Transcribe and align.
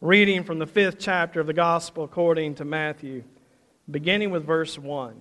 Reading 0.00 0.44
from 0.44 0.58
the 0.58 0.66
fifth 0.66 0.98
chapter 0.98 1.40
of 1.40 1.46
the 1.46 1.54
Gospel 1.54 2.04
according 2.04 2.56
to 2.56 2.64
Matthew, 2.64 3.24
beginning 3.90 4.30
with 4.30 4.44
verse 4.44 4.78
1. 4.78 5.14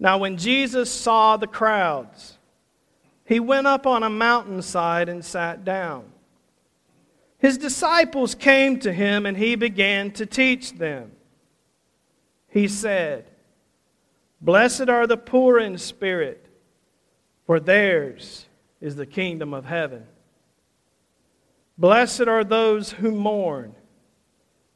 Now, 0.00 0.18
when 0.18 0.36
Jesus 0.36 0.90
saw 0.90 1.36
the 1.36 1.46
crowds, 1.46 2.36
he 3.24 3.38
went 3.38 3.66
up 3.66 3.86
on 3.86 4.02
a 4.02 4.10
mountainside 4.10 5.08
and 5.08 5.24
sat 5.24 5.64
down. 5.64 6.04
His 7.38 7.58
disciples 7.58 8.34
came 8.34 8.80
to 8.80 8.92
him, 8.92 9.24
and 9.24 9.36
he 9.36 9.54
began 9.54 10.10
to 10.12 10.26
teach 10.26 10.72
them. 10.72 11.12
He 12.48 12.66
said, 12.66 13.30
Blessed 14.40 14.88
are 14.88 15.06
the 15.06 15.16
poor 15.16 15.58
in 15.58 15.78
spirit, 15.78 16.46
for 17.46 17.60
theirs 17.60 18.46
is 18.80 18.96
the 18.96 19.06
kingdom 19.06 19.54
of 19.54 19.64
heaven. 19.64 20.06
Blessed 21.78 22.22
are 22.22 22.42
those 22.42 22.90
who 22.90 23.12
mourn, 23.12 23.72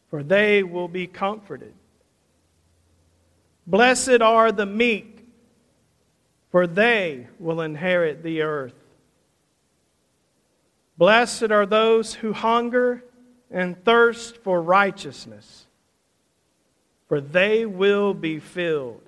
for 0.08 0.22
they 0.22 0.62
will 0.62 0.86
be 0.86 1.08
comforted. 1.08 1.74
Blessed 3.66 4.22
are 4.22 4.52
the 4.52 4.66
meek, 4.66 5.26
for 6.50 6.66
they 6.66 7.26
will 7.40 7.60
inherit 7.60 8.22
the 8.22 8.42
earth. 8.42 8.74
Blessed 10.96 11.50
are 11.50 11.66
those 11.66 12.14
who 12.14 12.32
hunger 12.32 13.02
and 13.50 13.82
thirst 13.84 14.36
for 14.36 14.62
righteousness, 14.62 15.66
for 17.08 17.20
they 17.20 17.66
will 17.66 18.14
be 18.14 18.38
filled. 18.38 19.02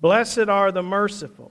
Blessed 0.00 0.48
are 0.50 0.70
the 0.70 0.82
merciful, 0.82 1.50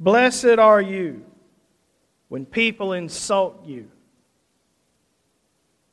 Blessed 0.00 0.58
are 0.58 0.80
you 0.80 1.22
when 2.28 2.46
people 2.46 2.94
insult 2.94 3.66
you, 3.66 3.90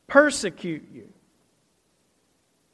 persecute 0.08 0.88
you, 0.94 1.10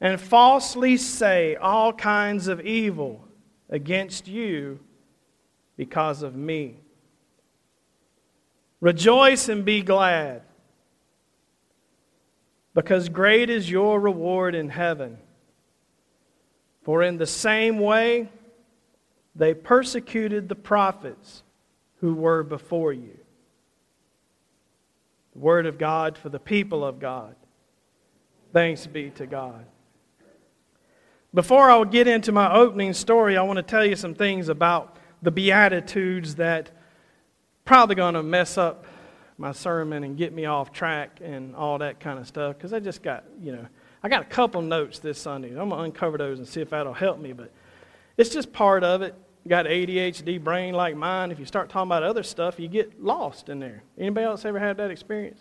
and 0.00 0.20
falsely 0.20 0.96
say 0.96 1.56
all 1.56 1.92
kinds 1.92 2.46
of 2.46 2.60
evil 2.60 3.24
against 3.68 4.28
you 4.28 4.78
because 5.76 6.22
of 6.22 6.36
me. 6.36 6.76
Rejoice 8.80 9.48
and 9.48 9.64
be 9.64 9.82
glad, 9.82 10.42
because 12.74 13.08
great 13.08 13.50
is 13.50 13.68
your 13.68 13.98
reward 13.98 14.54
in 14.54 14.68
heaven. 14.68 15.18
For 16.82 17.02
in 17.02 17.16
the 17.16 17.26
same 17.26 17.78
way 17.78 18.28
they 19.34 19.54
persecuted 19.54 20.48
the 20.48 20.54
prophets 20.54 21.42
who 22.00 22.14
were 22.14 22.42
before 22.42 22.92
you. 22.92 23.18
The 25.32 25.38
word 25.38 25.66
of 25.66 25.78
God 25.78 26.16
for 26.16 26.28
the 26.28 26.38
people 26.38 26.84
of 26.84 27.00
God. 27.00 27.34
Thanks 28.52 28.86
be 28.86 29.10
to 29.10 29.26
God. 29.26 29.66
Before 31.32 31.68
I 31.68 31.82
get 31.84 32.06
into 32.06 32.30
my 32.30 32.54
opening 32.54 32.92
story, 32.92 33.36
I 33.36 33.42
want 33.42 33.56
to 33.56 33.62
tell 33.64 33.84
you 33.84 33.96
some 33.96 34.14
things 34.14 34.48
about 34.48 34.96
the 35.22 35.32
Beatitudes 35.32 36.36
that 36.36 36.70
probably 37.64 37.96
going 37.96 38.14
to 38.14 38.22
mess 38.22 38.56
up 38.56 38.86
my 39.36 39.50
sermon 39.50 40.04
and 40.04 40.16
get 40.16 40.32
me 40.32 40.44
off 40.44 40.70
track 40.70 41.18
and 41.20 41.56
all 41.56 41.78
that 41.78 41.98
kind 41.98 42.20
of 42.20 42.28
stuff 42.28 42.56
because 42.56 42.72
I 42.72 42.78
just 42.78 43.02
got, 43.02 43.24
you 43.40 43.50
know, 43.50 43.66
I 44.02 44.08
got 44.08 44.22
a 44.22 44.26
couple 44.26 44.62
notes 44.62 45.00
this 45.00 45.18
Sunday. 45.18 45.48
I'm 45.48 45.70
going 45.70 45.70
to 45.70 45.78
uncover 45.78 46.18
those 46.18 46.38
and 46.38 46.46
see 46.46 46.60
if 46.60 46.70
that'll 46.70 46.92
help 46.92 47.18
me, 47.18 47.32
but 47.32 47.50
it's 48.16 48.30
just 48.30 48.52
part 48.52 48.84
of 48.84 49.02
it. 49.02 49.14
Got 49.46 49.66
ADHD 49.66 50.42
brain 50.42 50.74
like 50.74 50.96
mine. 50.96 51.30
If 51.30 51.38
you 51.38 51.44
start 51.44 51.68
talking 51.68 51.88
about 51.88 52.02
other 52.02 52.22
stuff, 52.22 52.58
you 52.58 52.66
get 52.66 53.02
lost 53.02 53.50
in 53.50 53.60
there. 53.60 53.82
Anybody 53.98 54.24
else 54.24 54.44
ever 54.44 54.58
had 54.58 54.78
that 54.78 54.90
experience? 54.90 55.40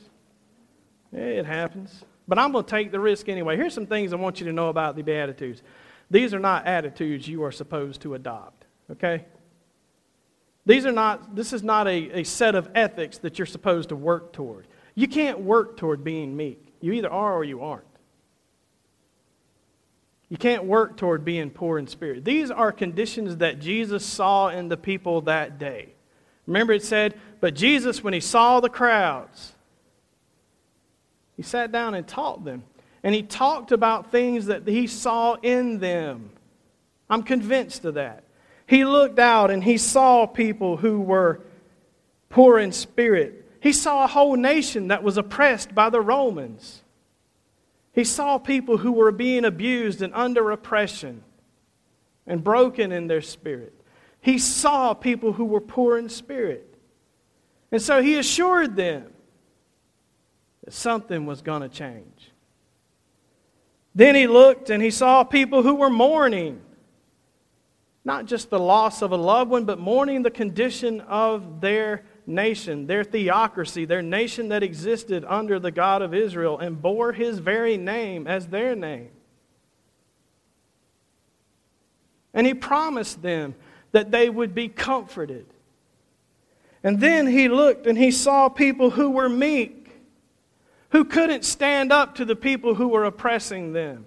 Yeah, 1.13 1.21
it 1.21 1.45
happens. 1.45 2.03
But 2.27 2.37
I'm 2.37 2.51
going 2.51 2.65
to 2.65 2.69
take 2.69 2.91
the 2.91 2.99
risk 2.99 3.29
anyway. 3.29 3.55
Here's 3.55 3.73
some 3.73 3.85
things 3.85 4.11
I 4.11 4.17
want 4.17 4.39
you 4.39 4.45
to 4.47 4.53
know 4.53 4.69
about 4.69 4.95
the 4.95 5.03
Beatitudes. 5.03 5.61
These 6.09 6.33
are 6.33 6.39
not 6.39 6.65
attitudes 6.65 7.27
you 7.27 7.43
are 7.43 7.51
supposed 7.51 8.01
to 8.01 8.13
adopt, 8.13 8.65
okay? 8.91 9.25
These 10.65 10.85
are 10.85 10.91
not, 10.91 11.35
this 11.35 11.53
is 11.53 11.63
not 11.63 11.87
a, 11.87 12.19
a 12.19 12.23
set 12.23 12.55
of 12.55 12.69
ethics 12.75 13.17
that 13.19 13.39
you're 13.39 13.45
supposed 13.45 13.89
to 13.89 13.95
work 13.95 14.33
toward. 14.33 14.67
You 14.95 15.07
can't 15.07 15.39
work 15.39 15.77
toward 15.77 16.03
being 16.03 16.35
meek. 16.35 16.73
You 16.81 16.93
either 16.93 17.11
are 17.11 17.33
or 17.33 17.43
you 17.43 17.61
aren't. 17.61 17.85
You 20.33 20.39
can't 20.39 20.63
work 20.63 20.97
toward 20.97 21.23
being 21.23 21.51
poor 21.51 21.77
in 21.77 21.85
spirit. 21.85 22.25
These 22.25 22.49
are 22.49 22.71
conditions 22.71 23.37
that 23.37 23.59
Jesus 23.59 24.03
saw 24.03 24.47
in 24.47 24.67
the 24.67 24.75
people 24.75 25.21
that 25.21 25.59
day. 25.59 25.89
Remember, 26.47 26.73
it 26.73 26.81
said, 26.81 27.13
But 27.39 27.53
Jesus, 27.53 28.03
when 28.03 28.15
he 28.15 28.19
saw 28.19 28.59
the 28.59 28.67
crowds, 28.67 29.53
he 31.37 31.43
sat 31.43 31.71
down 31.71 31.93
and 31.93 32.07
taught 32.07 32.43
them. 32.43 32.63
And 33.03 33.13
he 33.13 33.21
talked 33.21 33.71
about 33.71 34.09
things 34.09 34.47
that 34.47 34.67
he 34.67 34.87
saw 34.87 35.35
in 35.35 35.77
them. 35.77 36.31
I'm 37.11 37.21
convinced 37.21 37.85
of 37.85 37.93
that. 37.93 38.23
He 38.65 38.85
looked 38.85 39.19
out 39.19 39.51
and 39.51 39.63
he 39.63 39.77
saw 39.77 40.25
people 40.25 40.77
who 40.77 40.99
were 40.99 41.41
poor 42.29 42.57
in 42.57 42.71
spirit. 42.71 43.47
He 43.59 43.71
saw 43.71 44.03
a 44.03 44.07
whole 44.07 44.35
nation 44.35 44.87
that 44.87 45.03
was 45.03 45.15
oppressed 45.15 45.75
by 45.75 45.91
the 45.91 46.01
Romans. 46.01 46.82
He 47.93 48.03
saw 48.03 48.39
people 48.39 48.77
who 48.77 48.91
were 48.91 49.11
being 49.11 49.45
abused 49.45 50.01
and 50.01 50.13
under 50.13 50.51
oppression 50.51 51.23
and 52.25 52.43
broken 52.43 52.91
in 52.91 53.07
their 53.07 53.21
spirit. 53.21 53.73
He 54.19 54.39
saw 54.39 54.93
people 54.93 55.33
who 55.33 55.45
were 55.45 55.61
poor 55.61 55.97
in 55.97 56.09
spirit. 56.09 56.75
And 57.71 57.81
so 57.81 58.01
he 58.01 58.17
assured 58.17 58.75
them 58.75 59.11
that 60.63 60.73
something 60.73 61.25
was 61.25 61.41
going 61.41 61.61
to 61.61 61.69
change. 61.69 62.31
Then 63.93 64.15
he 64.15 64.25
looked 64.25 64.69
and 64.69 64.81
he 64.81 64.89
saw 64.89 65.23
people 65.23 65.61
who 65.61 65.75
were 65.75 65.89
mourning. 65.89 66.61
Not 68.05 68.25
just 68.25 68.49
the 68.49 68.59
loss 68.59 69.01
of 69.01 69.11
a 69.11 69.17
loved 69.17 69.51
one, 69.51 69.65
but 69.65 69.77
mourning 69.77 70.23
the 70.23 70.31
condition 70.31 71.01
of 71.01 71.61
their 71.61 72.03
nation, 72.25 72.87
their 72.87 73.03
theocracy, 73.03 73.85
their 73.85 74.01
nation 74.01 74.49
that 74.49 74.63
existed 74.63 75.25
under 75.27 75.59
the 75.59 75.71
God 75.71 76.01
of 76.01 76.13
Israel 76.13 76.57
and 76.57 76.81
bore 76.81 77.11
his 77.11 77.39
very 77.39 77.77
name 77.77 78.27
as 78.27 78.47
their 78.47 78.75
name. 78.75 79.09
And 82.33 82.47
he 82.47 82.53
promised 82.53 83.21
them 83.21 83.55
that 83.91 84.11
they 84.11 84.29
would 84.29 84.55
be 84.55 84.67
comforted. 84.67 85.45
And 86.83 86.99
then 86.99 87.27
he 87.27 87.47
looked 87.47 87.87
and 87.87 87.97
he 87.97 88.11
saw 88.11 88.49
people 88.49 88.89
who 88.89 89.11
were 89.11 89.29
meek, 89.29 89.91
who 90.89 91.05
couldn't 91.05 91.45
stand 91.45 91.91
up 91.91 92.15
to 92.15 92.25
the 92.25 92.35
people 92.35 92.75
who 92.75 92.89
were 92.89 93.05
oppressing 93.05 93.73
them, 93.73 94.05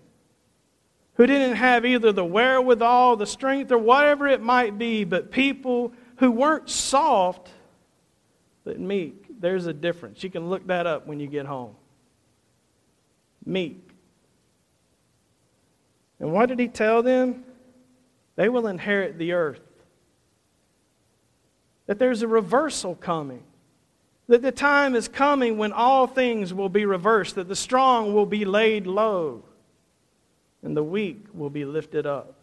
who 1.15 1.27
didn't 1.27 1.57
have 1.57 1.87
either 1.87 2.13
the 2.13 2.25
wherewithal, 2.25 3.17
the 3.17 3.27
strength, 3.27 3.73
or 3.73 3.79
whatever 3.79 4.27
it 4.27 4.43
might 4.43 4.77
be, 4.77 5.05
but 5.05 5.31
people 5.31 5.93
who 6.17 6.31
weren't 6.31 6.69
soft 6.69 7.51
but 8.67 8.81
meek, 8.81 9.27
there's 9.41 9.67
a 9.67 9.73
difference. 9.73 10.25
You 10.25 10.29
can 10.29 10.51
look 10.51 10.67
that 10.67 10.89
up 10.89 11.07
when 11.07 11.21
you 11.21 11.29
get 11.29 11.47
home. 11.47 11.77
Meek. 13.45 13.89
And 16.19 16.33
what 16.33 16.49
did 16.49 16.59
he 16.59 16.67
tell 16.67 17.01
them? 17.05 17.45
They 18.35 18.49
will 18.49 18.67
inherit 18.67 19.19
the 19.19 19.33
earth. 19.33 19.61
That 21.87 22.01
there's 22.01 22.23
a 22.23 22.29
reversal 22.29 22.97
coming. 22.97 23.45
That 24.27 24.43
the 24.43 24.51
time 24.51 24.97
is 24.97 25.07
coming 25.07 25.59
when 25.59 25.73
all 25.73 26.09
things 26.09 26.53
will 26.53 26.69
be 26.69 26.85
reversed. 26.85 27.37
That 27.37 27.47
the 27.47 27.55
strong 27.55 28.15
will 28.15 28.27
be 28.27 28.45
laid 28.45 28.89
low 28.89 29.45
and 30.65 30.77
the 30.77 30.83
weak 30.83 31.27
will 31.33 31.51
be 31.51 31.65
lifted 31.65 32.05
up. 32.05 32.35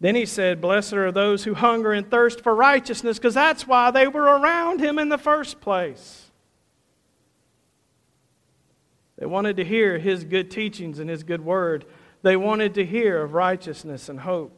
Then 0.00 0.14
he 0.14 0.24
said, 0.24 0.60
Blessed 0.60 0.94
are 0.94 1.12
those 1.12 1.44
who 1.44 1.54
hunger 1.54 1.92
and 1.92 2.10
thirst 2.10 2.40
for 2.40 2.54
righteousness, 2.54 3.18
because 3.18 3.34
that's 3.34 3.66
why 3.66 3.90
they 3.90 4.08
were 4.08 4.22
around 4.22 4.80
him 4.80 4.98
in 4.98 5.10
the 5.10 5.18
first 5.18 5.60
place. 5.60 6.30
They 9.18 9.26
wanted 9.26 9.58
to 9.58 9.64
hear 9.64 9.98
his 9.98 10.24
good 10.24 10.50
teachings 10.50 10.98
and 10.98 11.10
his 11.10 11.22
good 11.22 11.44
word. 11.44 11.84
They 12.22 12.36
wanted 12.36 12.74
to 12.74 12.86
hear 12.86 13.22
of 13.22 13.34
righteousness 13.34 14.08
and 14.08 14.20
hope. 14.20 14.56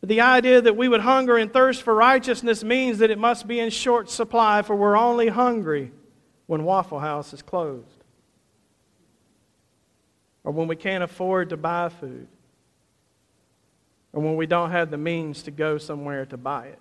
But 0.00 0.10
The 0.10 0.20
idea 0.20 0.60
that 0.60 0.76
we 0.76 0.88
would 0.88 1.00
hunger 1.00 1.38
and 1.38 1.50
thirst 1.50 1.82
for 1.82 1.94
righteousness 1.94 2.62
means 2.62 2.98
that 2.98 3.10
it 3.10 3.18
must 3.18 3.48
be 3.48 3.58
in 3.58 3.70
short 3.70 4.10
supply, 4.10 4.60
for 4.60 4.76
we're 4.76 4.98
only 4.98 5.28
hungry 5.28 5.92
when 6.46 6.64
Waffle 6.64 7.00
House 7.00 7.32
is 7.32 7.40
closed 7.40 8.04
or 10.44 10.52
when 10.52 10.68
we 10.68 10.76
can't 10.76 11.02
afford 11.02 11.48
to 11.48 11.56
buy 11.56 11.88
food, 11.88 12.28
or 14.12 14.22
when 14.22 14.36
we 14.36 14.46
don't 14.46 14.70
have 14.70 14.90
the 14.90 14.96
means 14.96 15.42
to 15.44 15.50
go 15.50 15.78
somewhere 15.78 16.26
to 16.26 16.36
buy 16.36 16.66
it. 16.66 16.80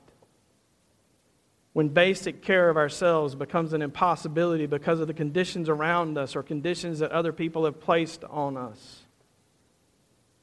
When 1.74 1.90
basic 1.90 2.42
care 2.42 2.70
of 2.70 2.78
ourselves 2.78 3.36
becomes 3.36 3.74
an 3.74 3.82
impossibility 3.82 4.66
because 4.66 5.02
of 5.02 5.08
the 5.08 5.14
conditions 5.14 5.68
around 5.68 6.18
us 6.18 6.36
or 6.36 6.44
conditions 6.44 7.00
that 7.00 7.12
other 7.12 7.34
people 7.34 7.66
have 7.66 7.82
placed 7.82 8.24
on 8.24 8.56
us. 8.56 9.04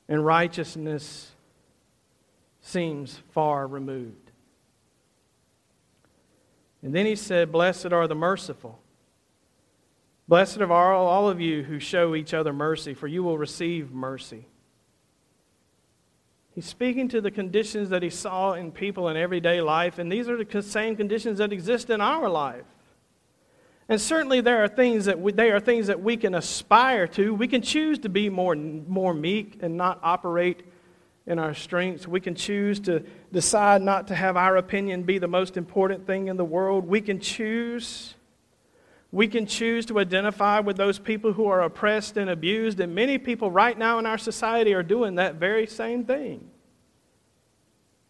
And 0.09 0.27
righteousness 0.27 1.33
seems 2.61 3.23
far 3.31 3.67
removed. 3.67 4.31
And 6.83 6.95
then 6.95 7.07
he 7.07 7.17
said, 7.17 7.51
Blessed 7.51 7.93
are 7.93 8.07
the 8.07 8.15
merciful, 8.15 8.79
Blessed 10.29 10.61
are 10.61 10.93
all, 10.93 11.07
all 11.07 11.29
of 11.29 11.41
you 11.41 11.63
who 11.63 11.79
show 11.79 12.15
each 12.15 12.33
other 12.33 12.53
mercy, 12.53 12.95
for 12.95 13.07
you 13.07 13.23
will 13.23 13.37
receive 13.37 13.93
mercy. 13.93 14.47
He's 16.55 16.67
speaking 16.67 17.09
to 17.09 17.21
the 17.21 17.31
conditions 17.31 17.89
that 17.89 18.03
he 18.03 18.11
saw 18.11 18.53
in 18.53 18.73
people 18.73 19.09
in 19.09 19.17
everyday 19.17 19.61
life, 19.61 19.99
and 19.99 20.13
these 20.13 20.29
are 20.29 20.43
the 20.43 20.63
same 20.63 20.97
conditions 20.97 21.39
that 21.39 21.53
exist 21.53 21.89
in 21.89 22.01
our 22.01 22.29
life. 22.29 22.65
And 23.89 24.01
certainly 24.01 24.41
there 24.41 24.63
are 24.63 24.69
things 24.69 25.07
that 25.07 25.19
we, 25.19 25.33
they 25.33 25.51
are 25.51 25.61
things 25.61 25.89
that 25.89 26.01
we 26.01 26.17
can 26.17 26.35
aspire 26.35 27.07
to. 27.09 27.35
We 27.35 27.49
can 27.49 27.63
choose 27.63 27.99
to 28.01 28.09
be 28.09 28.29
more, 28.29 28.55
more 28.55 29.13
meek 29.13 29.59
and 29.61 29.77
not 29.77 29.99
operate 30.03 30.63
in 31.27 31.39
our 31.39 31.55
strengths. 31.55 32.07
We 32.07 32.21
can 32.21 32.35
choose 32.35 32.81
to 32.81 33.03
decide 33.33 33.83
not 33.83 34.09
to 34.09 34.15
have 34.15 34.37
our 34.37 34.57
opinion 34.57 35.03
be 35.03 35.19
the 35.19 35.29
most 35.29 35.57
important 35.57 36.07
thing 36.07 36.29
in 36.29 36.37
the 36.37 36.45
world. 36.45 36.87
We 36.87 37.01
can 37.01 37.21
choose 37.21 38.15
we 39.13 39.29
can 39.29 39.45
choose 39.45 39.85
to 39.87 39.99
identify 39.99 40.59
with 40.61 40.79
those 40.79 40.99
people 40.99 41.35
who 41.35 41.47
are 41.47 41.61
oppressed 41.61 42.17
and 42.17 42.31
abused, 42.31 42.81
and 42.81 42.95
many 42.95 43.19
people 43.19 43.51
right 43.51 43.79
now 43.79 43.99
in 43.99 44.07
our 44.07 44.17
society 44.17 44.73
are 44.73 44.83
doing 44.83 45.17
that 45.17 45.35
very 45.35 45.67
same 45.67 46.05
thing. 46.05 46.49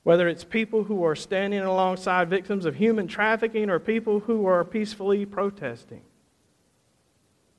Whether 0.04 0.28
it's 0.28 0.44
people 0.44 0.84
who 0.84 1.04
are 1.04 1.16
standing 1.16 1.60
alongside 1.60 2.30
victims 2.30 2.64
of 2.64 2.76
human 2.76 3.08
trafficking 3.08 3.68
or 3.68 3.80
people 3.80 4.20
who 4.20 4.46
are 4.46 4.64
peacefully 4.64 5.26
protesting. 5.26 6.02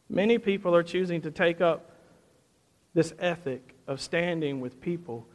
Many 0.10 0.38
people 0.38 0.74
are 0.74 0.84
choosing 0.84 1.22
to 1.22 1.32
take 1.32 1.60
up 1.60 1.92
this 2.94 3.14
ethic 3.20 3.76
of 3.88 4.00
standing 4.00 4.62
with 4.62 4.80
people 4.80 5.28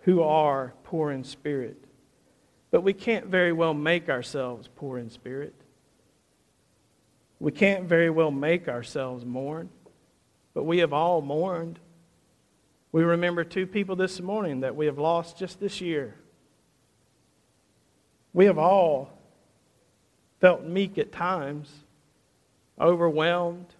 who 0.00 0.22
are 0.22 0.72
poor 0.84 1.10
in 1.10 1.24
spirit. 1.24 1.84
But 2.70 2.82
we 2.82 2.94
can't 2.94 3.26
very 3.26 3.52
well 3.52 3.74
make 3.74 4.08
ourselves 4.08 4.68
poor 4.74 4.96
in 4.98 5.10
spirit. 5.10 5.54
We 7.42 7.50
can't 7.50 7.86
very 7.86 8.08
well 8.08 8.30
make 8.30 8.68
ourselves 8.68 9.24
mourn, 9.24 9.68
but 10.54 10.62
we 10.62 10.78
have 10.78 10.92
all 10.92 11.20
mourned. 11.20 11.80
We 12.92 13.02
remember 13.02 13.42
two 13.42 13.66
people 13.66 13.96
this 13.96 14.20
morning 14.20 14.60
that 14.60 14.76
we 14.76 14.86
have 14.86 14.96
lost 14.96 15.38
just 15.38 15.58
this 15.58 15.80
year. 15.80 16.14
We 18.32 18.44
have 18.44 18.58
all 18.58 19.18
felt 20.40 20.62
meek 20.64 20.98
at 20.98 21.10
times, 21.10 21.68
overwhelmed, 22.80 23.74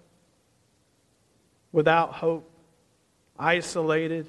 without 1.70 2.14
hope, 2.14 2.50
isolated. 3.38 4.26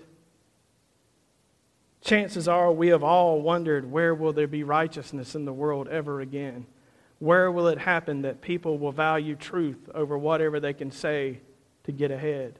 Chances 2.01 2.47
are 2.47 2.71
we 2.71 2.89
have 2.89 3.03
all 3.03 3.41
wondered 3.41 3.91
where 3.91 4.13
will 4.13 4.31
there 4.31 4.45
be 4.45 4.63
righteousness 4.63 5.33
in 5.33 5.45
the 5.45 5.53
world 5.53 5.87
ever 5.87 6.21
again? 6.21 6.67
Where 7.23 7.49
will 7.49 7.69
it 7.69 7.77
happen 7.77 8.23
that 8.23 8.41
people 8.41 8.77
will 8.77 8.91
value 8.91 9.37
truth 9.37 9.89
over 9.95 10.17
whatever 10.17 10.59
they 10.59 10.73
can 10.73 10.91
say 10.91 11.39
to 11.85 11.93
get 11.93 12.11
ahead? 12.11 12.59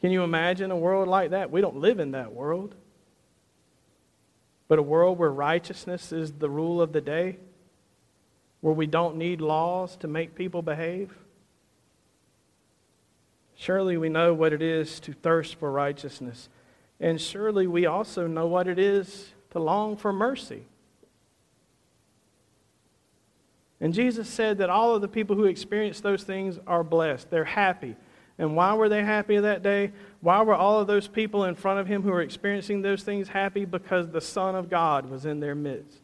Can 0.00 0.10
you 0.10 0.24
imagine 0.24 0.72
a 0.72 0.76
world 0.76 1.06
like 1.06 1.30
that? 1.30 1.52
We 1.52 1.60
don't 1.60 1.76
live 1.76 2.00
in 2.00 2.10
that 2.10 2.32
world. 2.32 2.74
But 4.66 4.80
a 4.80 4.82
world 4.82 5.20
where 5.20 5.30
righteousness 5.30 6.10
is 6.10 6.32
the 6.32 6.50
rule 6.50 6.82
of 6.82 6.92
the 6.92 7.00
day, 7.00 7.36
where 8.60 8.74
we 8.74 8.88
don't 8.88 9.18
need 9.18 9.40
laws 9.40 9.94
to 9.98 10.08
make 10.08 10.34
people 10.34 10.60
behave. 10.60 11.16
Surely 13.54 13.96
we 13.96 14.08
know 14.08 14.34
what 14.34 14.52
it 14.52 14.62
is 14.62 14.98
to 14.98 15.12
thirst 15.12 15.60
for 15.60 15.70
righteousness. 15.70 16.48
And 16.98 17.20
surely 17.20 17.68
we 17.68 17.86
also 17.86 18.26
know 18.26 18.48
what 18.48 18.66
it 18.66 18.80
is 18.80 19.28
to 19.50 19.60
long 19.60 19.96
for 19.96 20.12
mercy. 20.12 20.64
And 23.80 23.92
Jesus 23.92 24.28
said 24.28 24.58
that 24.58 24.70
all 24.70 24.94
of 24.94 25.02
the 25.02 25.08
people 25.08 25.36
who 25.36 25.44
experience 25.44 26.00
those 26.00 26.22
things 26.22 26.58
are 26.66 26.84
blessed. 26.84 27.30
They're 27.30 27.44
happy. 27.44 27.96
And 28.38 28.56
why 28.56 28.74
were 28.74 28.88
they 28.88 29.02
happy 29.02 29.38
that 29.38 29.62
day? 29.62 29.92
Why 30.20 30.42
were 30.42 30.54
all 30.54 30.80
of 30.80 30.86
those 30.86 31.06
people 31.06 31.44
in 31.44 31.54
front 31.54 31.80
of 31.80 31.86
him 31.86 32.02
who 32.02 32.10
were 32.10 32.22
experiencing 32.22 32.82
those 32.82 33.02
things 33.02 33.28
happy? 33.28 33.64
Because 33.64 34.08
the 34.08 34.20
Son 34.20 34.54
of 34.54 34.70
God 34.70 35.08
was 35.08 35.26
in 35.26 35.40
their 35.40 35.54
midst. 35.54 36.00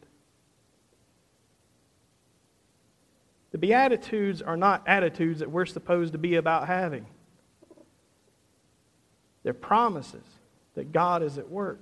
The 3.51 3.57
Beatitudes 3.57 4.41
are 4.41 4.55
not 4.55 4.83
attitudes 4.87 5.39
that 5.39 5.51
we're 5.51 5.65
supposed 5.65 6.13
to 6.13 6.17
be 6.17 6.35
about 6.35 6.67
having. 6.67 7.05
They're 9.43 9.53
promises 9.53 10.23
that 10.75 10.93
God 10.93 11.21
is 11.21 11.37
at 11.37 11.49
work. 11.49 11.81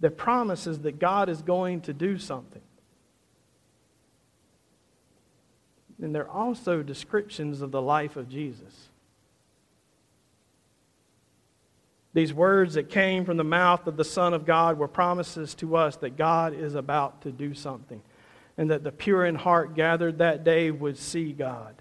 They're 0.00 0.10
promises 0.10 0.78
that 0.80 0.98
God 0.98 1.28
is 1.28 1.42
going 1.42 1.82
to 1.82 1.92
do 1.92 2.16
something. 2.16 2.62
And 6.00 6.14
they're 6.14 6.30
also 6.30 6.82
descriptions 6.82 7.60
of 7.60 7.70
the 7.70 7.82
life 7.82 8.16
of 8.16 8.28
Jesus. 8.28 8.88
These 12.14 12.32
words 12.32 12.74
that 12.74 12.88
came 12.88 13.24
from 13.24 13.36
the 13.36 13.44
mouth 13.44 13.86
of 13.86 13.96
the 13.96 14.04
Son 14.04 14.32
of 14.32 14.46
God 14.46 14.78
were 14.78 14.88
promises 14.88 15.54
to 15.56 15.76
us 15.76 15.96
that 15.96 16.16
God 16.16 16.54
is 16.54 16.74
about 16.74 17.22
to 17.22 17.30
do 17.30 17.54
something, 17.54 18.00
and 18.56 18.70
that 18.70 18.82
the 18.82 18.92
pure 18.92 19.24
in 19.24 19.34
heart 19.34 19.74
gathered 19.74 20.18
that 20.18 20.42
day 20.42 20.70
would 20.70 20.96
see 20.96 21.32
God. 21.32 21.74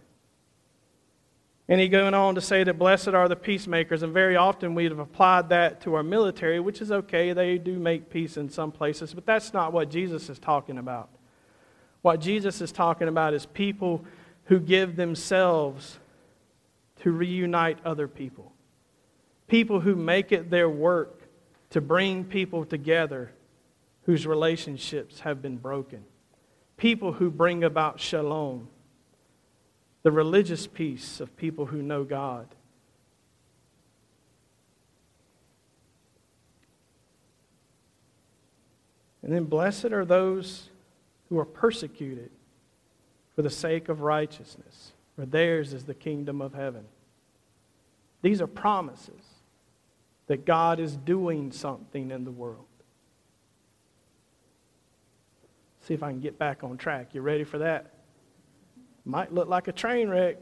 And 1.69 1.81
he 1.81 1.89
going 1.89 2.13
on 2.13 2.35
to 2.35 2.41
say 2.41 2.63
that 2.63 2.77
blessed 2.77 3.09
are 3.09 3.27
the 3.27 3.35
peacemakers, 3.35 4.03
and 4.03 4.13
very 4.13 4.35
often 4.35 4.73
we 4.73 4.85
have 4.85 4.99
applied 4.99 5.49
that 5.49 5.81
to 5.81 5.95
our 5.95 6.03
military, 6.03 6.59
which 6.59 6.81
is 6.81 6.91
okay. 6.91 7.33
They 7.33 7.57
do 7.57 7.77
make 7.77 8.09
peace 8.09 8.37
in 8.37 8.49
some 8.49 8.71
places, 8.71 9.13
but 9.13 9.25
that's 9.25 9.53
not 9.53 9.73
what 9.73 9.89
Jesus 9.89 10.29
is 10.29 10.39
talking 10.39 10.77
about. 10.77 11.09
What 12.01 12.19
Jesus 12.19 12.61
is 12.61 12.71
talking 12.71 13.07
about 13.07 13.33
is 13.33 13.45
people 13.45 14.05
who 14.45 14.59
give 14.59 14.95
themselves 14.95 15.99
to 17.01 17.11
reunite 17.11 17.79
other 17.85 18.07
people, 18.07 18.53
people 19.47 19.79
who 19.79 19.95
make 19.95 20.31
it 20.31 20.49
their 20.49 20.69
work 20.69 21.21
to 21.71 21.81
bring 21.81 22.23
people 22.23 22.65
together 22.65 23.31
whose 24.03 24.25
relationships 24.25 25.19
have 25.19 25.41
been 25.41 25.57
broken, 25.57 26.03
people 26.77 27.13
who 27.13 27.29
bring 27.29 27.63
about 27.63 27.99
shalom, 27.99 28.69
the 30.03 30.11
religious 30.11 30.65
peace 30.65 31.19
of 31.19 31.35
people 31.35 31.65
who 31.65 31.81
know 31.81 32.03
God. 32.05 32.47
And 39.21 39.35
then 39.35 39.43
blessed 39.43 39.85
are 39.85 40.05
those 40.05 40.69
who 41.29 41.37
are 41.39 41.45
persecuted 41.45 42.31
for 43.35 43.41
the 43.41 43.49
sake 43.49 43.89
of 43.89 44.01
righteousness, 44.01 44.93
for 45.15 45.25
theirs 45.25 45.73
is 45.73 45.85
the 45.85 45.93
kingdom 45.93 46.41
of 46.41 46.53
heaven. 46.53 46.85
These 48.21 48.41
are 48.41 48.47
promises 48.47 49.21
that 50.27 50.45
God 50.45 50.79
is 50.79 50.95
doing 50.97 51.51
something 51.51 52.11
in 52.11 52.23
the 52.23 52.31
world. 52.31 52.65
See 55.81 55.93
if 55.93 56.03
I 56.03 56.09
can 56.09 56.19
get 56.19 56.37
back 56.37 56.63
on 56.63 56.77
track. 56.77 57.13
You 57.13 57.21
ready 57.21 57.45
for 57.45 57.59
that? 57.59 57.93
Might 59.05 59.33
look 59.33 59.47
like 59.47 59.69
a 59.69 59.71
train 59.71 60.09
wreck. 60.09 60.35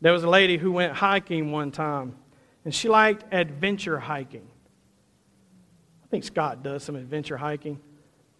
There 0.00 0.12
was 0.12 0.24
a 0.24 0.28
lady 0.28 0.58
who 0.58 0.70
went 0.70 0.92
hiking 0.92 1.50
one 1.50 1.70
time, 1.70 2.16
and 2.64 2.74
she 2.74 2.88
liked 2.88 3.24
adventure 3.32 3.98
hiking. 3.98 4.46
I 6.08 6.10
think 6.10 6.24
Scott 6.24 6.62
does 6.62 6.82
some 6.82 6.96
adventure 6.96 7.36
hiking. 7.36 7.78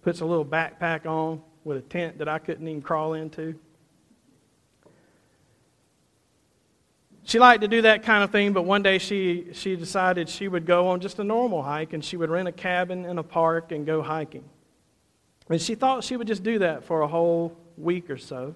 Puts 0.01 0.21
a 0.21 0.25
little 0.25 0.45
backpack 0.45 1.05
on 1.05 1.43
with 1.65 1.77
a 1.77 1.83
tent 1.83 2.17
that 2.19 2.29
I 2.29 2.39
couldn't 2.39 2.67
even 2.67 2.81
crawl 2.81 3.13
into. 3.13 3.55
She 7.25 7.39
liked 7.39 7.61
to 7.61 7.69
do 7.69 7.83
that 7.83 8.05
kind 8.05 8.25
of 8.25 8.31
thing, 8.31 8.55
but 8.55 8.63
one 8.63 8.83
day 8.83 8.97
she, 8.97 9.49
she 9.53 9.77
decided 9.77 10.31
she 10.31 10.49
would 10.49 10.65
go 10.65 10.89
on 10.89 11.01
just 11.01 11.19
a 11.19 11.25
normal 11.25 11.63
hike 11.63 11.93
and 11.93 12.03
she 12.03 12.17
would 12.17 12.31
rent 12.31 12.49
a 12.49 12.53
cabin 12.53 13.05
in 13.05 13.19
a 13.19 13.23
park 13.23 13.71
and 13.71 13.85
go 13.85 14.01
hiking. 14.01 14.45
And 15.51 15.61
she 15.61 15.75
thought 15.75 16.05
she 16.05 16.17
would 16.17 16.27
just 16.27 16.43
do 16.43 16.61
that 16.61 16.85
for 16.85 17.03
a 17.03 17.07
whole 17.07 17.55
week 17.77 18.09
or 18.09 18.17
so. 18.17 18.55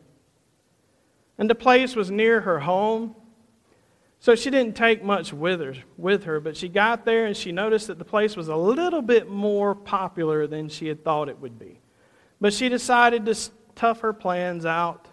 And 1.36 1.50
the 1.50 1.54
place 1.54 1.94
was 1.94 2.10
near 2.10 2.40
her 2.40 2.60
home, 2.60 3.14
So 4.22 4.36
she 4.36 4.50
didn't 4.50 4.76
take 4.76 5.02
much 5.02 5.32
with 5.32 5.58
her, 5.58 5.74
with 5.96 6.22
her, 6.24 6.38
but 6.38 6.56
she 6.56 6.68
got 6.68 7.04
there 7.04 7.26
and 7.26 7.36
she 7.36 7.50
noticed 7.50 7.88
that 7.88 7.98
the 7.98 8.04
place 8.04 8.36
was 8.36 8.46
a 8.46 8.54
little 8.54 9.02
bit 9.02 9.28
more 9.28 9.74
popular 9.74 10.46
than 10.46 10.68
she 10.68 10.86
had 10.86 11.02
thought 11.02 11.28
it 11.28 11.40
would 11.40 11.58
be. 11.58 11.80
But 12.40 12.52
she 12.52 12.68
decided 12.68 13.26
to 13.26 13.36
tough 13.74 13.98
her 14.02 14.12
plans 14.12 14.64
out. 14.64 15.08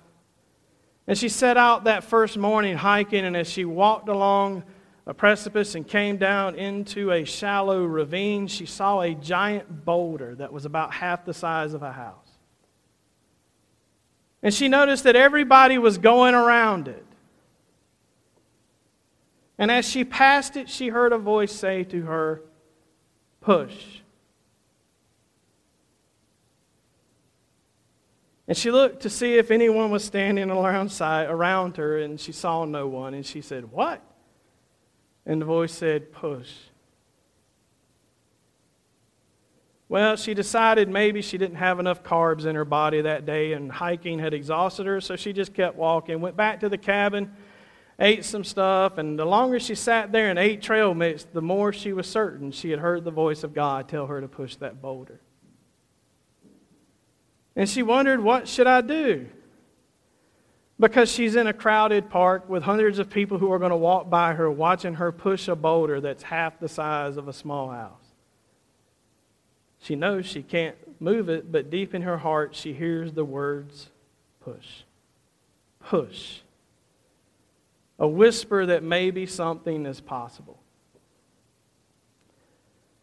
And 1.07 1.17
she 1.17 1.27
set 1.27 1.57
out 1.57 1.85
that 1.85 2.03
first 2.03 2.37
morning 2.37 2.77
hiking, 2.77 3.25
and 3.25 3.35
as 3.35 3.49
she 3.49 3.65
walked 3.65 4.09
along 4.09 4.61
a 5.07 5.13
precipice 5.15 5.73
and 5.73 5.87
came 5.87 6.17
down 6.17 6.53
into 6.53 7.11
a 7.11 7.25
shallow 7.25 7.83
ravine, 7.83 8.45
she 8.45 8.67
saw 8.67 9.01
a 9.01 9.15
giant 9.15 9.85
boulder 9.85 10.35
that 10.35 10.53
was 10.53 10.65
about 10.65 10.93
half 10.93 11.25
the 11.25 11.33
size 11.33 11.73
of 11.73 11.81
a 11.81 11.91
house. 11.91 12.29
And 14.43 14.53
she 14.53 14.67
noticed 14.67 15.03
that 15.05 15.15
everybody 15.15 15.79
was 15.79 15.97
going 15.97 16.35
around 16.35 16.87
it. 16.87 17.07
And 19.59 19.69
as 19.69 19.87
she 19.87 20.05
passed 20.05 20.55
it, 20.55 20.69
she 20.69 20.87
heard 20.87 21.11
a 21.11 21.17
voice 21.17 21.51
say 21.51 21.83
to 21.83 22.03
her, 22.03 22.41
Push. 23.41 23.99
And 28.47 28.57
she 28.57 28.71
looked 28.71 29.01
to 29.01 29.09
see 29.09 29.35
if 29.35 29.51
anyone 29.51 29.91
was 29.91 30.03
standing 30.03 30.49
around, 30.49 31.77
her, 31.77 31.99
and 31.99 32.19
she 32.19 32.31
saw 32.31 32.63
no 32.63 32.87
one. 32.87 33.13
And 33.13 33.25
she 33.25 33.41
said, 33.41 33.69
What? 33.69 34.01
And 35.25 35.41
the 35.41 35.45
voice 35.45 35.73
said, 35.73 36.13
Push. 36.13 36.49
Well, 39.89 40.15
she 40.15 40.33
decided 40.33 40.87
maybe 40.87 41.21
she 41.21 41.37
didn't 41.37 41.57
have 41.57 41.79
enough 41.79 42.01
carbs 42.01 42.45
in 42.45 42.55
her 42.55 42.65
body 42.65 43.01
that 43.01 43.25
day, 43.25 43.53
and 43.53 43.69
hiking 43.69 44.19
had 44.19 44.33
exhausted 44.33 44.85
her, 44.85 45.01
so 45.01 45.17
she 45.17 45.33
just 45.33 45.53
kept 45.53 45.75
walking, 45.75 46.21
went 46.21 46.37
back 46.37 46.61
to 46.61 46.69
the 46.69 46.77
cabin 46.77 47.31
ate 47.99 48.23
some 48.23 48.43
stuff, 48.43 48.97
and 48.97 49.19
the 49.19 49.25
longer 49.25 49.59
she 49.59 49.75
sat 49.75 50.11
there 50.11 50.29
and 50.29 50.39
ate 50.39 50.61
trail 50.61 50.93
mix, 50.93 51.25
the 51.25 51.41
more 51.41 51.73
she 51.73 51.91
was 51.91 52.07
certain 52.07 52.51
she 52.51 52.69
had 52.69 52.79
heard 52.79 53.03
the 53.03 53.11
voice 53.11 53.43
of 53.43 53.53
God 53.53 53.89
tell 53.89 54.07
her 54.07 54.21
to 54.21 54.27
push 54.27 54.55
that 54.57 54.81
boulder. 54.81 55.19
And 57.55 57.67
she 57.67 57.83
wondered, 57.83 58.21
what 58.21 58.47
should 58.47 58.67
I 58.67 58.81
do? 58.81 59.27
Because 60.79 61.11
she's 61.11 61.35
in 61.35 61.47
a 61.47 61.53
crowded 61.53 62.09
park 62.09 62.47
with 62.47 62.63
hundreds 62.63 62.99
of 62.99 63.09
people 63.09 63.37
who 63.37 63.51
are 63.51 63.59
going 63.59 63.71
to 63.71 63.75
walk 63.75 64.09
by 64.09 64.33
her 64.33 64.49
watching 64.49 64.93
her 64.93 65.11
push 65.11 65.49
a 65.49 65.55
boulder 65.55 65.99
that's 65.99 66.23
half 66.23 66.57
the 66.59 66.69
size 66.69 67.17
of 67.17 67.27
a 67.27 67.33
small 67.33 67.69
house. 67.69 67.91
She 69.81 69.95
knows 69.95 70.25
she 70.25 70.41
can't 70.41 70.77
move 71.01 71.27
it, 71.27 71.51
but 71.51 71.69
deep 71.69 71.93
in 71.93 72.03
her 72.03 72.19
heart, 72.19 72.55
she 72.55 72.71
hears 72.71 73.11
the 73.11 73.25
words 73.25 73.87
push. 74.39 74.83
Push 75.81 76.41
a 77.99 78.07
whisper 78.07 78.65
that 78.65 78.81
maybe 78.81 79.25
something 79.25 79.85
is 79.85 79.99
possible. 79.99 80.59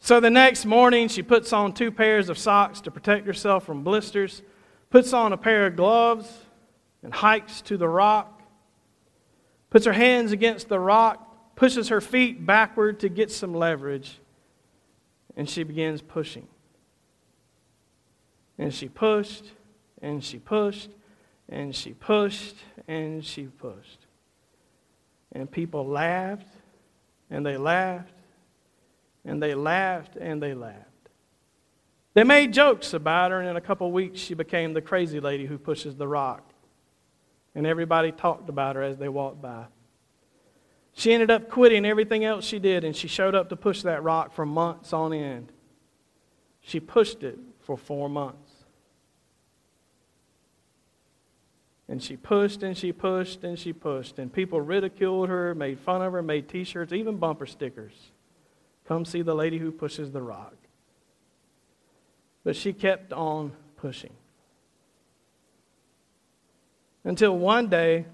So 0.01 0.21
the 0.21 0.31
next 0.31 0.65
morning, 0.65 1.09
she 1.09 1.23
puts 1.23 1.53
on 1.53 1.73
two 1.73 1.91
pairs 1.91 2.29
of 2.29 2.39
socks 2.39 2.81
to 2.83 2.91
protect 2.91 3.27
herself 3.27 3.67
from 3.67 3.83
blisters, 3.83 4.43
puts 4.89 5.13
on 5.13 5.33
a 5.33 5.37
pair 5.37 5.67
of 5.67 5.77
gloves, 5.77 6.33
and 7.03 7.13
hikes 7.13 7.61
to 7.63 7.77
the 7.77 7.89
rock, 7.89 8.41
puts 9.69 9.85
her 9.85 9.93
hands 9.93 10.33
against 10.33 10.69
the 10.69 10.79
rock, 10.79 11.55
pushes 11.57 11.89
her 11.89 12.01
feet 12.01 12.47
backward 12.47 13.01
to 13.01 13.09
get 13.09 13.31
some 13.31 13.53
leverage, 13.53 14.19
and 15.37 15.51
she 15.51 15.63
begins 15.63 16.01
pushing. 16.01 16.47
And 18.59 18.73
she 18.73 18.89
pushed, 18.89 19.45
and 20.01 20.25
she 20.25 20.39
pushed, 20.39 20.91
and 21.49 21.75
she 21.75 21.93
pushed, 21.93 22.57
and 22.89 23.25
she 23.25 23.45
pushed. 23.45 24.06
And 25.37 25.51
people 25.51 25.87
laughed, 25.87 26.49
and 27.29 27.45
they 27.45 27.59
laughed, 27.59 28.15
and 29.23 29.43
they 29.43 29.55
laughed, 29.55 30.17
and 30.17 30.43
they 30.43 30.55
laughed. 30.55 30.81
They 32.15 32.25
made 32.25 32.55
jokes 32.55 32.95
about 32.95 33.33
her, 33.33 33.41
and 33.41 33.51
in 33.51 33.57
a 33.57 33.61
couple 33.61 33.93
weeks, 33.93 34.19
she 34.19 34.33
became 34.33 34.73
the 34.73 34.81
crazy 34.81 35.21
lady 35.21 35.45
who 35.45 35.59
pushes 35.59 35.95
the 35.95 36.09
rock. 36.09 36.55
And 37.55 37.67
everybody 37.67 38.13
talked 38.13 38.49
about 38.49 38.77
her 38.77 38.83
as 38.83 38.97
they 38.97 39.11
walked 39.11 39.43
by. 39.43 39.67
She 40.95 41.13
ended 41.13 41.31
up 41.31 41.51
quitting 41.51 41.85
everything 41.85 42.25
else 42.25 42.47
she 42.47 42.59
did, 42.59 42.83
and 42.83 42.97
she 42.97 43.07
showed 43.07 43.35
up 43.35 43.51
to 43.51 43.57
push 43.57 43.83
that 43.83 44.03
rock 44.03 44.33
for 44.33 44.47
months 44.47 44.95
on 44.95 45.13
end. 45.13 45.53
She 46.63 46.81
pushed 46.81 47.23
it 47.23 47.39
for 47.61 47.77
four 47.77 48.09
months. 48.09 48.46
And 51.89 52.03
she 52.03 52.17
pushed 52.17 52.63
and 52.63 52.77
she 52.77 52.93
pushed 52.93 53.45
and 53.45 53.59
she 53.59 53.73
pushed. 53.73 54.19
And 54.19 54.33
people 54.33 54.61
ridiculed 54.61 55.29
her, 55.29 55.55
made 55.55 55.79
fun 55.79 56.03
of 56.03 56.13
her, 56.13 56.23
made 56.23 56.49
t 56.49 56.65
shirts, 56.65 56.93
even 56.93 57.17
bumper 57.17 57.47
stickers. 57.47 58.11
Come 58.87 59.05
see 59.05 59.23
the 59.23 59.35
lady 59.35 59.59
who 59.59 59.71
pushes 59.71 60.11
the 60.11 60.23
rock. 60.23 60.55
But 62.45 62.57
she 62.57 62.73
kept 62.73 63.13
on 63.13 63.53
pushing. 63.77 64.13
Until 67.05 67.39
one 67.39 67.69
day, 67.69 68.05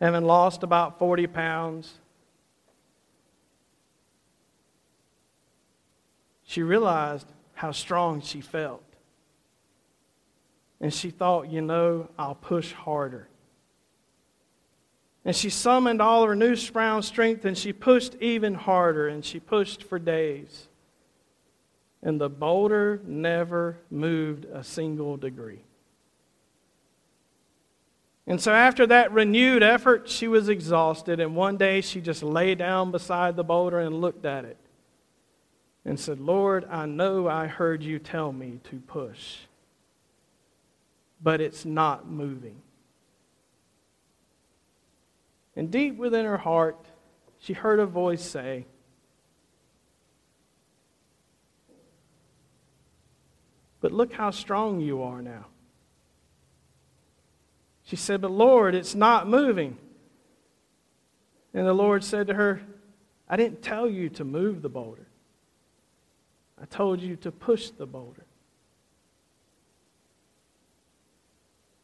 having 0.00 0.24
lost 0.24 0.62
about 0.62 1.00
40 1.00 1.26
pounds, 1.28 1.94
she 6.44 6.62
realized 6.62 7.26
how 7.54 7.72
strong 7.72 8.20
she 8.20 8.40
felt. 8.40 8.84
And 10.82 10.92
she 10.92 11.10
thought, 11.10 11.48
you 11.48 11.62
know, 11.62 12.08
I'll 12.18 12.34
push 12.34 12.72
harder. 12.72 13.28
And 15.24 15.34
she 15.34 15.48
summoned 15.48 16.02
all 16.02 16.26
her 16.26 16.34
new 16.34 16.56
sprout 16.56 17.04
strength 17.04 17.44
and 17.44 17.56
she 17.56 17.72
pushed 17.72 18.16
even 18.20 18.54
harder 18.54 19.06
and 19.06 19.24
she 19.24 19.38
pushed 19.38 19.84
for 19.84 20.00
days. 20.00 20.66
And 22.02 22.20
the 22.20 22.28
boulder 22.28 23.00
never 23.06 23.78
moved 23.88 24.44
a 24.46 24.64
single 24.64 25.16
degree. 25.16 25.62
And 28.26 28.40
so, 28.40 28.52
after 28.52 28.86
that 28.86 29.12
renewed 29.12 29.62
effort, 29.62 30.08
she 30.08 30.26
was 30.26 30.48
exhausted. 30.48 31.20
And 31.20 31.36
one 31.36 31.56
day 31.56 31.80
she 31.80 32.00
just 32.00 32.24
lay 32.24 32.56
down 32.56 32.90
beside 32.90 33.36
the 33.36 33.44
boulder 33.44 33.78
and 33.78 34.00
looked 34.00 34.24
at 34.24 34.44
it 34.44 34.56
and 35.84 35.98
said, 35.98 36.18
Lord, 36.18 36.64
I 36.68 36.86
know 36.86 37.28
I 37.28 37.46
heard 37.46 37.84
you 37.84 38.00
tell 38.00 38.32
me 38.32 38.58
to 38.64 38.76
push 38.80 39.38
but 41.22 41.40
it's 41.40 41.64
not 41.64 42.10
moving. 42.10 42.56
And 45.54 45.70
deep 45.70 45.96
within 45.96 46.24
her 46.24 46.38
heart, 46.38 46.86
she 47.38 47.52
heard 47.52 47.78
a 47.78 47.86
voice 47.86 48.22
say, 48.22 48.66
But 53.80 53.92
look 53.92 54.12
how 54.12 54.30
strong 54.30 54.80
you 54.80 55.02
are 55.02 55.20
now. 55.20 55.46
She 57.82 57.96
said, 57.96 58.20
But 58.20 58.30
Lord, 58.30 58.76
it's 58.76 58.94
not 58.94 59.28
moving. 59.28 59.76
And 61.52 61.66
the 61.66 61.72
Lord 61.72 62.04
said 62.04 62.28
to 62.28 62.34
her, 62.34 62.62
I 63.28 63.36
didn't 63.36 63.60
tell 63.60 63.88
you 63.88 64.08
to 64.10 64.24
move 64.24 64.62
the 64.62 64.68
boulder, 64.68 65.06
I 66.60 66.64
told 66.66 67.00
you 67.00 67.16
to 67.16 67.32
push 67.32 67.70
the 67.70 67.86
boulder. 67.86 68.24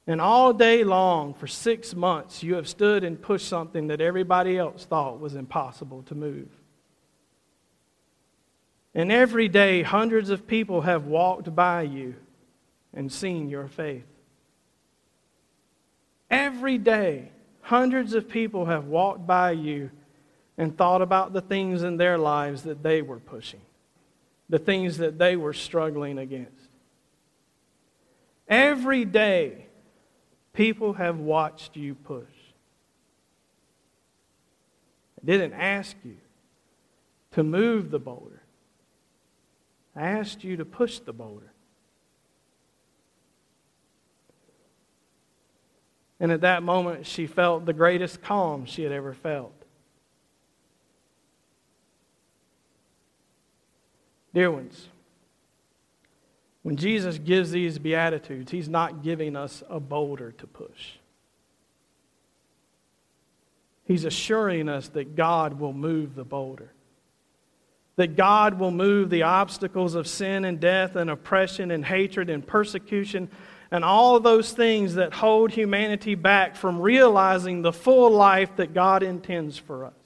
And 0.09 0.23
all 0.23 0.55
day 0.55 0.85
long, 0.85 1.35
for 1.35 1.47
six 1.47 1.95
months, 1.95 2.43
you 2.43 2.55
have 2.55 2.67
stood 2.67 3.05
and 3.05 3.21
pushed 3.21 3.47
something 3.47 3.89
that 3.89 4.01
everybody 4.01 4.57
else 4.57 4.87
thought 4.87 5.21
was 5.21 5.35
impossible 5.35 6.03
to 6.05 6.15
move. 6.15 6.49
And 8.95 9.13
every 9.13 9.49
day, 9.49 9.83
hundreds 9.83 10.31
of 10.31 10.47
people 10.47 10.81
have 10.81 11.05
walked 11.05 11.55
by 11.55 11.83
you 11.83 12.15
and 12.95 13.13
seen 13.13 13.51
your 13.51 13.69
faith. 13.69 14.07
Every 16.31 16.79
day, 16.79 17.31
hundreds 17.61 18.15
of 18.15 18.31
people 18.31 18.65
have 18.65 18.87
walked 18.87 19.27
by 19.27 19.51
you 19.51 19.91
and 20.57 20.77
thought 20.77 21.03
about 21.03 21.35
the 21.35 21.43
things 21.43 21.83
in 21.83 21.99
their 21.99 22.17
lives 22.17 22.63
that 22.63 22.83
they 22.83 23.03
were 23.03 23.21
pushing, 23.21 23.61
the 24.49 24.59
things 24.59 24.97
that 24.97 25.19
they 25.19 25.37
were 25.37 25.53
struggling 25.53 26.17
against. 26.17 26.71
Every 28.49 29.05
day, 29.05 29.68
People 30.59 30.95
have 30.95 31.21
watched 31.21 31.77
you 31.77 31.95
push. 31.95 32.25
I 35.23 35.25
didn't 35.25 35.53
ask 35.53 35.97
you 36.05 36.17
to 37.31 37.45
move 37.45 37.93
the 37.93 38.01
boulder. 38.01 38.43
I 39.95 40.01
asked 40.01 40.43
you 40.43 40.57
to 40.57 40.65
push 40.65 40.99
the 40.99 41.13
boulder. 41.13 41.53
And 46.19 46.33
at 46.33 46.41
that 46.41 46.65
moment, 46.65 47.07
she 47.07 47.29
felt 47.29 47.65
the 47.65 47.73
greatest 47.73 48.21
calm 48.21 48.67
she 48.67 48.83
had 48.83 48.91
ever 48.91 49.15
felt. 49.15 49.55
Dear 54.35 54.51
ones, 54.51 54.89
when 56.63 56.77
Jesus 56.77 57.19
gives 57.19 57.51
these 57.51 57.79
Beatitudes, 57.79 58.51
he's 58.51 58.69
not 58.69 59.03
giving 59.03 59.37
us 59.37 59.63
a 59.69 59.81
boulder 59.81 60.33
to 60.33 60.47
push. 60.47 60.93
He's 63.85 64.05
assuring 64.05 64.69
us 64.69 64.89
that 64.89 65.17
God 65.17 65.59
will 65.59 65.73
move 65.73 66.15
the 66.15 66.25
boulder. 66.25 66.73
That 67.97 68.17
God 68.17 68.59
will 68.59 68.71
move 68.71 69.09
the 69.11 69.23
obstacles 69.23 69.95
of 69.95 70.07
sin 70.07 70.45
and 70.45 70.61
death 70.61 70.95
and 70.95 71.09
oppression 71.09 71.71
and 71.71 71.85
hatred 71.85 72.29
and 72.29 72.47
persecution 72.47 73.31
and 73.71 73.85
all 73.85 74.21
those 74.21 74.53
things 74.53 74.95
that 74.95 75.13
hold 75.13 75.51
humanity 75.51 76.15
back 76.15 76.57
from 76.57 76.81
realizing 76.81 77.63
the 77.63 77.73
full 77.73 78.11
life 78.11 78.57
that 78.57 78.73
God 78.73 79.03
intends 79.03 79.59
for 79.59 79.85
us. 79.85 79.98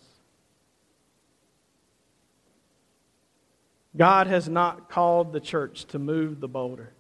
God 3.97 4.27
has 4.27 4.49
not 4.49 4.89
called 4.89 5.33
the 5.33 5.41
church 5.41 5.85
to 5.87 5.99
move 5.99 6.41
the 6.41 6.49
boulder, 6.49 6.93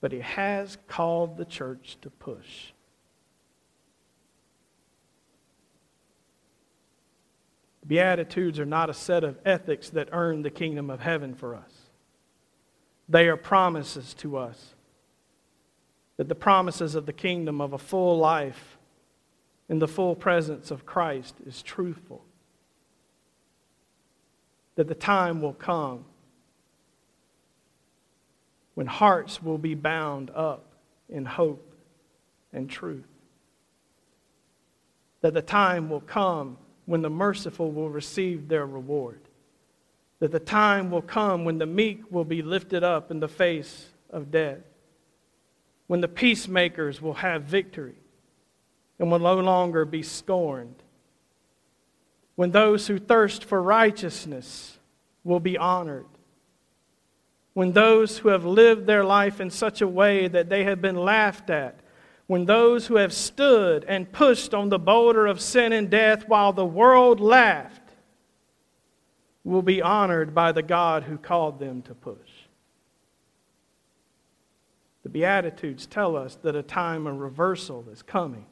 but 0.00 0.12
He 0.12 0.20
has 0.20 0.78
called 0.88 1.36
the 1.36 1.44
church 1.44 1.98
to 2.02 2.10
push. 2.10 2.72
Beatitudes 7.86 8.58
are 8.58 8.66
not 8.66 8.90
a 8.90 8.94
set 8.94 9.22
of 9.22 9.38
ethics 9.44 9.90
that 9.90 10.08
earn 10.10 10.42
the 10.42 10.50
kingdom 10.50 10.90
of 10.90 11.00
heaven 11.00 11.34
for 11.34 11.54
us. 11.54 11.70
They 13.08 13.28
are 13.28 13.36
promises 13.36 14.14
to 14.14 14.36
us 14.36 14.74
that 16.16 16.28
the 16.28 16.34
promises 16.34 16.94
of 16.94 17.06
the 17.06 17.12
kingdom 17.12 17.60
of 17.60 17.72
a 17.72 17.78
full 17.78 18.18
life 18.18 18.78
in 19.68 19.78
the 19.78 19.88
full 19.88 20.16
presence 20.16 20.70
of 20.70 20.86
Christ 20.86 21.36
is 21.46 21.62
truthful. 21.62 22.24
That 24.76 24.88
the 24.88 24.94
time 24.94 25.42
will 25.42 25.52
come 25.52 26.04
when 28.74 28.86
hearts 28.86 29.42
will 29.42 29.58
be 29.58 29.74
bound 29.74 30.30
up 30.30 30.64
in 31.08 31.24
hope 31.24 31.74
and 32.52 32.68
truth. 32.68 33.08
That 35.22 35.34
the 35.34 35.42
time 35.42 35.90
will 35.90 36.00
come 36.00 36.58
when 36.84 37.02
the 37.02 37.10
merciful 37.10 37.72
will 37.72 37.90
receive 37.90 38.48
their 38.48 38.66
reward. 38.66 39.20
That 40.20 40.32
the 40.32 40.40
time 40.40 40.90
will 40.90 41.02
come 41.02 41.44
when 41.44 41.58
the 41.58 41.66
meek 41.66 42.02
will 42.10 42.24
be 42.24 42.42
lifted 42.42 42.84
up 42.84 43.10
in 43.10 43.20
the 43.20 43.28
face 43.28 43.88
of 44.10 44.30
death 44.30 44.60
when 45.86 46.00
the 46.00 46.08
peacemakers 46.08 47.00
will 47.00 47.14
have 47.14 47.42
victory 47.42 47.94
and 48.98 49.10
will 49.10 49.18
no 49.18 49.38
longer 49.38 49.84
be 49.84 50.02
scorned, 50.02 50.82
when 52.36 52.50
those 52.52 52.86
who 52.86 52.98
thirst 52.98 53.44
for 53.44 53.60
righteousness 53.60 54.78
will 55.24 55.40
be 55.40 55.58
honored, 55.58 56.06
when 57.54 57.72
those 57.72 58.18
who 58.18 58.28
have 58.28 58.44
lived 58.44 58.86
their 58.86 59.04
life 59.04 59.40
in 59.40 59.50
such 59.50 59.80
a 59.80 59.88
way 59.88 60.28
that 60.28 60.48
they 60.48 60.64
have 60.64 60.80
been 60.80 60.96
laughed 60.96 61.50
at, 61.50 61.80
when 62.26 62.44
those 62.44 62.86
who 62.86 62.96
have 62.96 63.12
stood 63.12 63.84
and 63.84 64.12
pushed 64.12 64.52
on 64.52 64.68
the 64.68 64.78
boulder 64.78 65.26
of 65.26 65.40
sin 65.40 65.72
and 65.72 65.90
death 65.90 66.28
while 66.28 66.52
the 66.52 66.66
world 66.66 67.20
laughed 67.20 67.80
will 69.44 69.62
be 69.62 69.80
honored 69.80 70.34
by 70.34 70.52
the 70.52 70.62
God 70.62 71.04
who 71.04 71.16
called 71.16 71.58
them 71.58 71.80
to 71.82 71.94
push. 71.94 72.16
The 75.04 75.08
Beatitudes 75.08 75.86
tell 75.86 76.16
us 76.16 76.34
that 76.42 76.56
a 76.56 76.64
time 76.64 77.06
of 77.06 77.18
reversal 77.18 77.86
is 77.92 78.02
coming. 78.02 78.44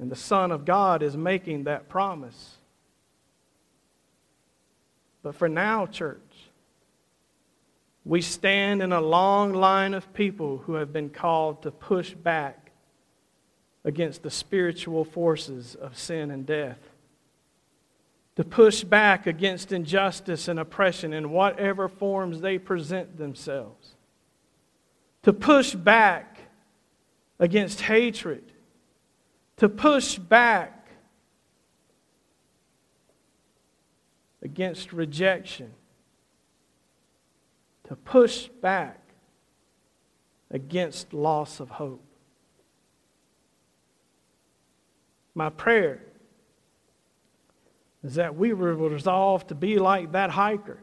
And 0.00 0.10
the 0.10 0.16
Son 0.16 0.50
of 0.50 0.64
God 0.64 1.02
is 1.02 1.16
making 1.16 1.64
that 1.64 1.88
promise. 1.88 2.56
But 5.22 5.34
for 5.34 5.48
now, 5.48 5.86
church, 5.86 6.18
we 8.04 8.22
stand 8.22 8.82
in 8.82 8.92
a 8.92 9.00
long 9.00 9.52
line 9.52 9.92
of 9.92 10.12
people 10.14 10.58
who 10.58 10.74
have 10.74 10.92
been 10.92 11.10
called 11.10 11.62
to 11.62 11.70
push 11.70 12.14
back 12.14 12.70
against 13.84 14.22
the 14.22 14.30
spiritual 14.30 15.04
forces 15.04 15.74
of 15.74 15.98
sin 15.98 16.30
and 16.30 16.46
death 16.46 16.78
to 18.40 18.44
push 18.44 18.84
back 18.84 19.26
against 19.26 19.70
injustice 19.70 20.48
and 20.48 20.58
oppression 20.58 21.12
in 21.12 21.30
whatever 21.30 21.88
forms 21.88 22.40
they 22.40 22.56
present 22.56 23.18
themselves, 23.18 23.96
to 25.22 25.30
push 25.30 25.74
back 25.74 26.38
against 27.38 27.82
hatred, 27.82 28.49
to 29.60 29.68
push 29.68 30.16
back 30.16 30.88
against 34.40 34.90
rejection, 34.90 35.70
to 37.86 37.94
push 37.94 38.48
back 38.62 38.98
against 40.50 41.12
loss 41.12 41.60
of 41.60 41.68
hope. 41.68 42.02
My 45.34 45.50
prayer 45.50 46.04
is 48.02 48.14
that 48.14 48.34
we 48.34 48.54
were 48.54 48.74
resolved 48.74 49.48
to 49.48 49.54
be 49.54 49.78
like 49.78 50.12
that 50.12 50.30
hiker 50.30 50.78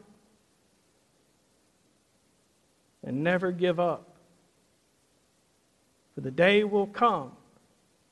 and 3.02 3.24
never 3.24 3.50
give 3.50 3.80
up. 3.80 4.18
For 6.14 6.20
the 6.20 6.30
day 6.30 6.62
will 6.62 6.86
come 6.86 7.32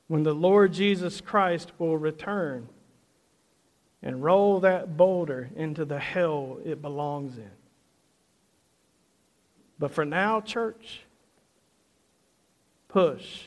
when 0.09 0.23
the 0.23 0.35
Lord 0.35 0.73
Jesus 0.73 1.21
Christ 1.21 1.73
will 1.79 1.99
return 1.99 2.69
and 4.03 4.23
roll 4.23 4.61
that 4.61 4.97
boulder 4.97 5.51
into 5.57 5.85
the 5.85 5.99
hell 5.99 6.59
it 6.65 6.81
belongs 6.81 7.39
in. 7.39 7.51
But 9.79 9.91
for 9.91 10.05
now, 10.05 10.41
church, 10.41 11.01
push. 12.89 13.43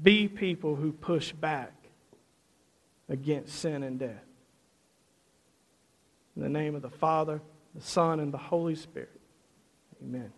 Be 0.00 0.28
people 0.28 0.76
who 0.76 0.92
push 0.92 1.32
back 1.32 1.72
against 3.08 3.58
sin 3.58 3.82
and 3.82 3.98
death. 3.98 4.24
In 6.36 6.42
the 6.42 6.48
name 6.48 6.74
of 6.74 6.82
the 6.82 6.90
Father, 6.90 7.42
the 7.74 7.82
Son, 7.82 8.20
and 8.20 8.32
the 8.32 8.38
Holy 8.38 8.74
Spirit. 8.74 9.20
Amen. 10.02 10.32